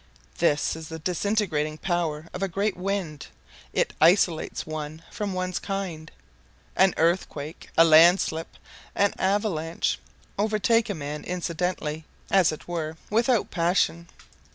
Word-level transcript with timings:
This 0.39 0.75
is 0.75 0.87
the 0.87 0.97
disintegrating 0.97 1.77
power 1.77 2.25
of 2.33 2.41
a 2.41 2.47
great 2.47 2.75
wind: 2.75 3.27
it 3.71 3.93
isolates 4.01 4.65
one 4.65 5.03
from 5.11 5.31
one's 5.31 5.59
kind. 5.59 6.11
An 6.75 6.95
earthquake, 6.97 7.69
a 7.77 7.85
landslip, 7.85 8.47
an 8.95 9.13
avalanche, 9.19 9.99
overtake 10.39 10.89
a 10.89 10.95
man 10.95 11.23
incidentally, 11.23 12.03
as 12.31 12.51
it 12.51 12.67
were 12.67 12.97
without 13.11 13.51
passion. 13.51 14.07